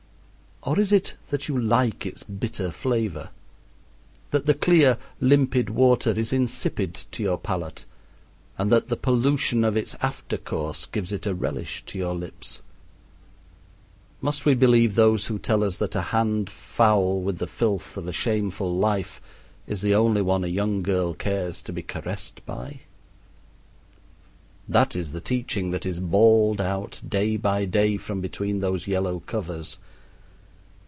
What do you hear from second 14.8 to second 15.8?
those who tell us